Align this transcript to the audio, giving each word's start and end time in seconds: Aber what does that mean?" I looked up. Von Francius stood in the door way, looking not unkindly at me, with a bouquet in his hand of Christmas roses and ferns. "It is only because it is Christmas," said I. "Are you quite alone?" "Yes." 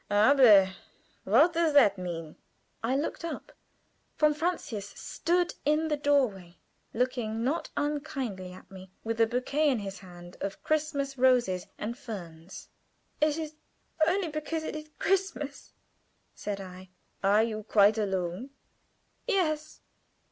Aber 0.09 0.73
what 1.25 1.53
does 1.53 1.73
that 1.73 1.95
mean?" 1.95 2.35
I 2.83 2.95
looked 2.95 3.23
up. 3.23 3.51
Von 4.17 4.33
Francius 4.33 4.87
stood 4.87 5.53
in 5.63 5.89
the 5.89 5.95
door 5.95 6.25
way, 6.25 6.57
looking 6.91 7.43
not 7.43 7.69
unkindly 7.77 8.51
at 8.51 8.71
me, 8.71 8.89
with 9.03 9.21
a 9.21 9.27
bouquet 9.27 9.69
in 9.69 9.77
his 9.77 9.99
hand 9.99 10.37
of 10.41 10.63
Christmas 10.63 11.19
roses 11.19 11.67
and 11.77 11.95
ferns. 11.95 12.69
"It 13.21 13.37
is 13.37 13.53
only 14.07 14.29
because 14.29 14.63
it 14.63 14.75
is 14.75 14.89
Christmas," 14.97 15.71
said 16.33 16.59
I. 16.59 16.89
"Are 17.23 17.43
you 17.43 17.61
quite 17.61 17.99
alone?" 17.99 18.49
"Yes." 19.27 19.81